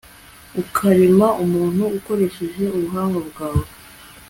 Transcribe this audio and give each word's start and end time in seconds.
ukarema 0.61 1.27
umuntu 1.43 1.83
ukoresheje 1.97 2.63
ubuhanga 2.77 3.19
bwawe 3.27 3.65